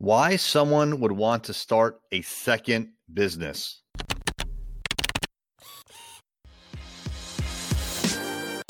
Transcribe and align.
Why 0.00 0.36
someone 0.36 1.00
would 1.00 1.10
want 1.10 1.42
to 1.44 1.52
start 1.52 2.00
a 2.12 2.22
second 2.22 2.92
business. 3.12 3.82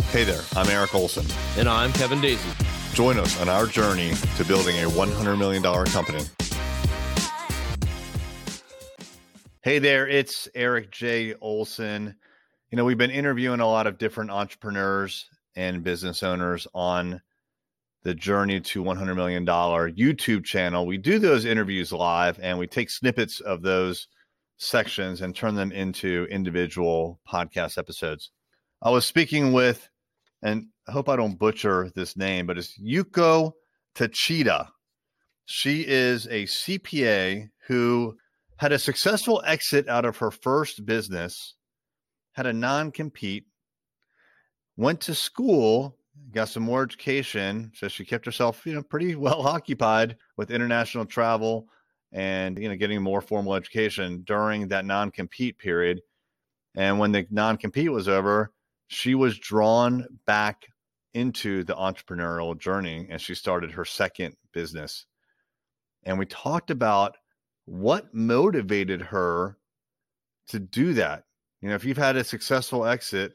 Hey 0.05 0.25
there, 0.25 0.41
I'm 0.57 0.71
Eric 0.71 0.95
Olson. 0.95 1.27
And 1.59 1.69
I'm 1.69 1.93
Kevin 1.93 2.23
Daisy. 2.23 2.49
Join 2.95 3.19
us 3.19 3.39
on 3.43 3.51
our 3.51 3.67
journey 3.67 4.15
to 4.39 4.45
building 4.47 4.77
a 4.79 4.89
$100 4.89 5.37
million 5.37 5.63
company. 5.63 6.25
Hey 9.61 9.79
there, 9.81 10.09
it's 10.09 10.49
Eric 10.55 10.91
J. 10.91 11.35
Olson. 11.43 12.17
You 12.71 12.77
know, 12.77 12.87
we've 12.87 12.97
been 12.97 13.11
interviewing 13.11 13.61
a 13.61 13.69
lot 13.69 13.87
of 13.87 13.99
different 13.99 14.31
entrepreneurs 14.31 15.29
and 15.57 15.85
business 15.85 16.23
owners 16.23 16.67
on 16.73 17.21
the 18.09 18.15
journey 18.15 18.59
to 18.59 18.83
$100 18.83 19.17
million 19.17 19.45
YouTube 19.45 20.43
channel. 20.43 20.87
We 20.87 20.97
do 20.97 21.19
those 21.19 21.45
interviews 21.45 21.93
live 21.93 22.41
and 22.43 22.59
we 22.59 22.67
take 22.67 22.89
snippets 22.89 23.39
of 23.41 23.61
those 23.61 24.09
sections 24.57 25.21
and 25.21 25.37
turn 25.37 25.55
them 25.57 25.73
into 25.73 26.27
individual 26.31 27.21
podcast 27.31 27.77
episodes. 27.77 28.31
I 28.81 28.89
was 28.89 29.05
speaking 29.05 29.53
with, 29.53 29.91
and 30.41 30.69
I 30.89 30.93
hope 30.93 31.11
I 31.11 31.17
don't 31.17 31.39
butcher 31.39 31.91
this 31.95 32.17
name, 32.17 32.47
but 32.47 32.57
it's 32.57 32.81
Yuko 32.81 33.53
Tachida. 33.95 34.69
She 35.45 35.85
is 35.87 36.25
a 36.29 36.45
CPA 36.45 37.51
who 37.67 38.17
had 38.57 38.73
a 38.73 38.79
successful 38.79 39.43
exit 39.45 39.87
out 39.87 40.07
of 40.07 40.17
her 40.17 40.31
first 40.31 40.87
business, 40.87 41.57
had 42.33 42.47
a 42.47 42.55
non 42.55 42.91
compete, 42.91 43.45
went 44.79 45.03
to 45.03 45.15
school 45.15 45.98
got 46.33 46.49
some 46.49 46.63
more 46.63 46.83
education. 46.83 47.73
So 47.75 47.89
she 47.89 48.05
kept 48.05 48.27
herself, 48.27 48.65
you 48.67 48.75
know, 48.75 48.83
pretty 48.83 49.15
well 49.17 49.47
occupied 49.47 50.17
with 50.37 50.51
international 50.51 51.07
travel 51.07 51.69
and, 52.13 52.59
you 52.59 52.69
know, 52.69 52.77
getting 52.77 53.03
more 53.03 53.21
formal 53.21 53.55
education 53.55 54.23
during 54.25 54.69
that 54.69 54.85
non 54.85 55.11
compete 55.11 55.59
period. 55.59 56.01
And 56.77 56.99
when 56.99 57.13
the 57.13 57.27
non 57.31 57.57
compete 57.57 57.91
was 57.91 58.09
over, 58.09 58.53
she 58.89 59.15
was 59.15 59.39
drawn 59.39 60.07
back 60.27 60.67
into 61.15 61.65
the 61.65 61.75
entrepreneurial 61.75 62.59
journey 62.59 63.07
and 63.11 63.21
she 63.21 63.35
started 63.35 63.73
her 63.73 63.85
second 63.85 64.37
business. 64.53 65.07
And 66.05 66.19
we 66.19 66.27
talked 66.27 66.71
about 66.71 67.17
what 67.65 68.15
motivated 68.15 69.03
her 69.03 69.59
to 70.49 70.59
do 70.59 70.95
that. 70.95 71.25
You 71.61 71.69
know, 71.69 71.75
if 71.75 71.85
you've 71.85 71.99
had 71.99 72.17
a 72.17 72.25
successful 72.25 72.87
exit, 72.87 73.35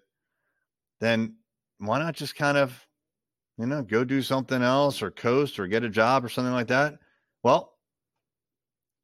then 0.99 1.35
why 1.87 1.99
not 1.99 2.15
just 2.15 2.35
kind 2.35 2.57
of, 2.57 2.85
you 3.57 3.65
know, 3.65 3.81
go 3.81 4.03
do 4.03 4.21
something 4.21 4.61
else 4.61 5.01
or 5.01 5.11
coast 5.11 5.59
or 5.59 5.67
get 5.67 5.83
a 5.83 5.89
job 5.89 6.23
or 6.23 6.29
something 6.29 6.53
like 6.53 6.67
that? 6.67 6.95
Well, 7.43 7.73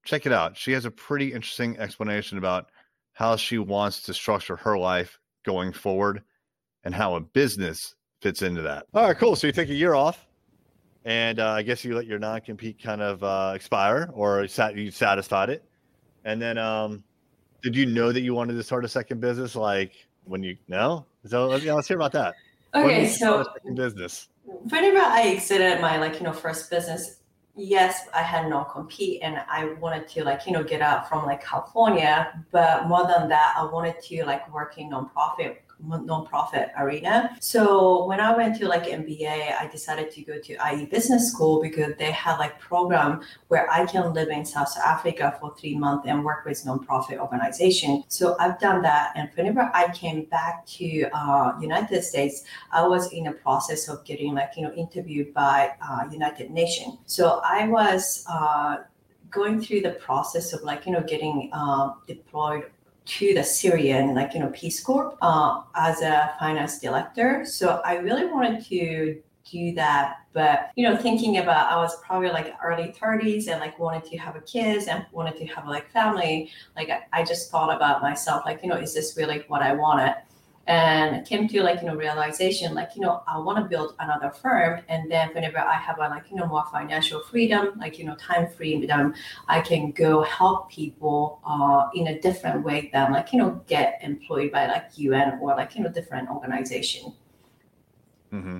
check 0.06 0.26
it 0.26 0.32
out. 0.32 0.58
She 0.58 0.72
has 0.72 0.86
a 0.86 0.92
pretty 0.92 1.34
interesting 1.34 1.78
explanation 1.78 2.38
about 2.38 2.72
how 3.14 3.36
she 3.36 3.58
wants 3.58 4.02
to 4.04 4.14
structure 4.14 4.56
her 4.56 4.78
life 4.78 5.20
going 5.46 5.74
forward 5.74 6.24
and 6.84 6.96
how 6.96 7.16
a 7.16 7.20
business 7.20 7.96
fits 8.22 8.42
into 8.42 8.62
that. 8.62 8.86
All 8.94 9.04
right, 9.04 9.18
cool. 9.18 9.36
So 9.36 9.48
you 9.48 9.54
take 9.54 9.70
a 9.70 9.76
year 9.76 9.94
off 9.94 10.26
and 11.06 11.40
uh, 11.40 11.50
I 11.50 11.62
guess 11.62 11.84
you 11.84 11.96
let 11.96 12.06
your 12.06 12.20
non 12.20 12.42
compete 12.42 12.82
kind 12.82 13.02
of 13.02 13.24
uh, 13.24 13.54
expire 13.56 14.10
or 14.14 14.48
you 14.76 14.92
satisfied 14.92 15.50
it. 15.50 15.64
And 16.26 16.42
then, 16.42 16.58
um, 16.58 17.04
did 17.62 17.76
you 17.76 17.86
know 17.86 18.12
that 18.12 18.22
you 18.22 18.34
wanted 18.34 18.54
to 18.54 18.64
start 18.64 18.86
a 18.86 18.88
second 18.88 19.20
business? 19.20 19.56
Like 19.56 19.92
when 20.24 20.44
you, 20.44 20.58
no? 20.68 21.06
So 21.26 21.48
let's 21.48 21.88
hear 21.88 21.98
about 21.98 22.14
that. 22.14 22.36
Okay, 22.74 23.08
so 23.08 23.46
business. 23.74 24.30
Whenever 24.44 25.00
I 25.00 25.24
exited 25.24 25.82
my 25.82 25.98
like 25.98 26.16
you 26.16 26.24
know 26.24 26.34
first 26.34 26.70
business, 26.70 27.22
yes, 27.56 28.08
I 28.14 28.22
had 28.22 28.50
no 28.50 28.64
compete 28.64 29.22
and 29.24 29.42
I 29.50 29.74
wanted 29.74 30.08
to 30.10 30.24
like 30.24 30.46
you 30.46 30.52
know 30.52 30.64
get 30.64 30.82
out 30.82 31.10
from 31.10 31.26
like 31.26 31.44
California, 31.44 32.44
but 32.52 32.88
more 32.88 33.08
than 33.08 33.30
that, 33.30 33.56
I 33.58 33.64
wanted 33.66 33.96
to 34.02 34.26
like 34.26 34.52
work 34.54 34.78
in 34.78 34.92
nonprofit 34.92 35.58
nonprofit 35.88 36.72
arena. 36.78 37.36
So 37.40 38.06
when 38.06 38.20
I 38.20 38.36
went 38.36 38.58
to 38.58 38.68
like 38.68 38.84
MBA, 38.84 39.60
I 39.60 39.68
decided 39.72 40.12
to 40.12 40.22
go 40.22 40.40
to 40.40 40.58
IE 40.74 40.86
Business 40.86 41.32
School 41.32 41.62
because 41.62 41.94
they 41.98 42.12
had 42.12 42.38
like 42.38 42.60
program 42.60 43.22
where 43.48 43.70
I 43.70 43.86
can 43.86 44.14
live 44.14 44.30
in 44.30 44.46
South 44.46 44.76
Africa 44.78 45.38
for 45.40 45.56
three 45.56 45.78
months 45.78 46.08
and 46.08 46.24
work 46.24 46.46
with 46.46 46.64
nonprofit 46.66 47.18
organization. 47.18 48.04
So 48.08 48.36
I've 48.40 48.60
done 48.60 48.82
that, 48.84 49.14
and 49.16 49.30
whenever 49.36 49.72
I 49.74 49.92
came 49.94 50.26
back 50.26 50.66
to 50.78 51.10
uh, 51.14 51.54
United 51.62 52.04
States, 52.04 52.44
I 52.72 52.86
was 52.86 53.12
in 53.14 53.26
the 53.26 53.32
process 53.32 53.88
of 53.88 54.04
getting 54.06 54.34
like 54.36 54.54
you 54.58 54.64
know 54.64 54.74
interviewed 54.74 55.34
by 55.34 55.72
uh, 55.82 56.06
United 56.12 56.52
Nations. 56.52 56.98
So 57.06 57.42
I 57.46 57.68
was. 57.68 58.26
Uh, 58.30 58.78
going 59.32 59.62
through 59.62 59.80
the 59.82 59.92
process 59.92 60.54
of 60.54 60.64
like 60.64 60.88
you 60.88 60.92
know 60.92 61.02
getting 61.02 61.52
uh, 61.54 61.94
deployed 62.08 62.64
to 63.10 63.34
the 63.34 63.44
Syrian, 63.44 64.14
like, 64.14 64.34
you 64.34 64.40
know, 64.40 64.52
Peace 64.54 64.82
Corps 64.82 65.18
uh, 65.22 65.62
as 65.76 66.02
a 66.02 66.34
finance 66.40 66.80
director. 66.80 67.44
So 67.46 67.82
I 67.84 67.96
really 67.96 68.26
wanted 68.26 68.64
to 68.66 69.22
do 69.50 69.74
that. 69.74 70.18
But, 70.32 70.70
you 70.76 70.88
know, 70.88 70.96
thinking 70.96 71.40
about, 71.40 71.72
I 71.72 71.78
was 71.78 72.00
probably 72.02 72.30
like 72.30 72.54
early 72.64 72.94
30s 73.00 73.48
and 73.48 73.60
like 73.60 73.80
wanted 73.80 74.06
to 74.12 74.18
have 74.18 74.36
a 74.36 74.42
kids 74.42 74.86
and 74.86 75.06
wanted 75.12 75.38
to 75.38 75.46
have 75.48 75.68
like 75.68 75.90
family. 75.92 76.52
Like 76.76 76.90
I, 76.90 77.02
I 77.12 77.24
just 77.24 77.50
thought 77.50 77.76
about 77.76 78.02
myself, 78.02 78.44
like, 78.46 78.62
you 78.62 78.70
know, 78.70 78.76
is 78.76 78.94
this 78.94 79.18
really 79.18 79.44
what 79.48 79.64
I 79.64 79.74
wanted? 79.74 80.16
And 80.70 81.26
came 81.26 81.48
to 81.48 81.64
like 81.64 81.82
you 81.82 81.88
know 81.88 81.96
realization 81.96 82.76
like 82.76 82.92
you 82.96 83.02
know 83.02 83.24
i 83.28 83.36
want 83.38 83.58
to 83.58 83.64
build 83.66 83.96
another 84.00 84.30
firm 84.30 84.80
and 84.88 85.12
then 85.12 85.28
whenever 85.34 85.58
i 85.58 85.74
have 85.74 85.98
a 85.98 86.08
like 86.08 86.30
you 86.30 86.38
know 86.38 86.46
more 86.46 86.64
financial 86.72 87.22
freedom 87.24 87.72
like 87.80 87.98
you 87.98 88.06
know 88.06 88.16
time 88.16 88.48
freedom 88.48 89.14
i 89.48 89.60
can 89.60 89.92
go 89.92 90.22
help 90.22 90.70
people 90.70 91.42
uh, 91.44 91.90
in 91.96 92.08
a 92.08 92.22
different 92.22 92.64
way 92.64 92.90
than 92.94 93.12
like 93.12 93.34
you 93.34 93.40
know 93.40 93.60
get 93.68 94.00
employed 94.04 94.52
by 94.52 94.68
like 94.68 94.92
un 95.00 95.40
or 95.42 95.56
like 95.56 95.76
you 95.76 95.84
know 95.84 95.90
different 95.90 96.30
organization 96.30 97.12
mm-hmm. 98.32 98.60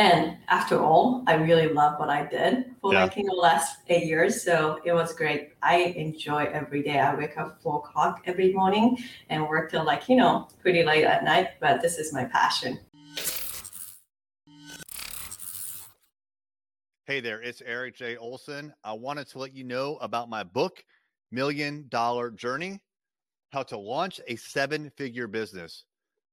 And 0.00 0.38
after 0.50 0.80
all, 0.80 1.22
I 1.28 1.34
really 1.34 1.68
love 1.68 1.98
what 2.00 2.10
I 2.10 2.26
did 2.26 2.74
for 2.80 2.92
yeah. 2.92 3.04
like 3.04 3.16
you 3.16 3.24
know 3.24 3.34
last 3.34 3.78
eight 3.88 4.06
years. 4.06 4.42
So 4.42 4.80
it 4.84 4.92
was 4.92 5.14
great. 5.14 5.50
I 5.62 5.76
enjoy 5.96 6.50
every 6.52 6.82
day. 6.82 6.98
I 6.98 7.14
wake 7.14 7.38
up 7.38 7.62
four 7.62 7.78
o'clock 7.78 8.22
every 8.26 8.52
morning 8.52 8.98
and 9.30 9.48
work 9.48 9.70
till 9.70 9.84
like 9.84 10.08
you 10.08 10.16
know 10.16 10.48
pretty 10.60 10.82
late 10.82 11.04
at 11.04 11.22
night. 11.24 11.50
But 11.60 11.80
this 11.80 11.98
is 11.98 12.12
my 12.12 12.24
passion. 12.24 12.80
Hey 17.06 17.20
there, 17.20 17.40
it's 17.40 17.62
Eric 17.64 17.96
J. 17.96 18.16
Olson. 18.16 18.72
I 18.84 18.92
wanted 18.92 19.28
to 19.28 19.38
let 19.38 19.54
you 19.54 19.64
know 19.64 19.96
about 20.00 20.28
my 20.28 20.42
book, 20.42 20.84
Million 21.30 21.86
Dollar 21.88 22.30
Journey 22.30 22.80
How 23.52 23.62
to 23.64 23.78
Launch 23.78 24.20
a 24.26 24.34
Seven 24.36 24.90
Figure 24.96 25.28
Business. 25.28 25.84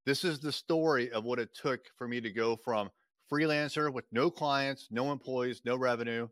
This 0.06 0.24
is 0.24 0.40
the 0.40 0.52
story 0.52 1.10
of 1.12 1.24
what 1.24 1.38
it 1.38 1.50
took 1.54 1.80
for 1.96 2.08
me 2.08 2.20
to 2.20 2.30
go 2.30 2.56
from 2.56 2.90
freelancer 3.30 3.92
with 3.92 4.04
no 4.12 4.30
clients, 4.30 4.88
no 4.90 5.12
employees, 5.12 5.62
no 5.64 5.76
revenue 5.76 6.28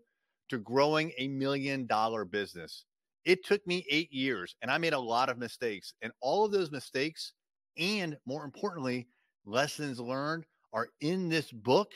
to 0.49 0.59
growing 0.59 1.13
a 1.19 1.29
million 1.29 1.87
dollar 1.87 2.25
business. 2.25 2.85
It 3.25 3.45
took 3.45 3.67
me 3.67 3.85
eight 3.91 4.13
years 4.13 4.55
and 4.63 4.71
I 4.71 4.79
made 4.79 4.93
a 4.93 4.99
lot 4.99 5.29
of 5.29 5.39
mistakes. 5.39 5.95
And 6.03 6.13
all 6.21 6.45
of 6.45 6.53
those 6.53 6.71
mistakes, 6.71 7.33
and 7.77 8.17
more 8.27 8.45
importantly, 8.45 9.09
lessons 9.45 10.01
learned 10.01 10.45
are 10.73 10.89
in 11.01 11.29
this 11.29 11.51
book. 11.51 11.93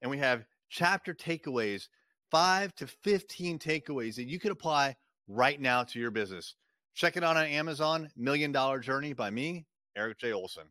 And 0.00 0.10
we 0.10 0.18
have 0.18 0.44
chapter 0.70 1.14
takeaways, 1.14 1.88
five 2.30 2.74
to 2.76 2.86
15 2.86 3.58
takeaways 3.58 4.16
that 4.16 4.28
you 4.28 4.40
can 4.40 4.50
apply 4.50 4.96
right 5.28 5.60
now 5.60 5.84
to 5.84 5.98
your 6.00 6.10
business. 6.10 6.54
Check 6.94 7.16
it 7.16 7.24
out 7.24 7.36
on 7.36 7.46
Amazon 7.46 8.10
Million 8.16 8.52
Dollar 8.52 8.78
Journey 8.80 9.12
by 9.12 9.30
me, 9.30 9.66
Eric 9.96 10.18
J. 10.18 10.32
Olson. 10.32 10.64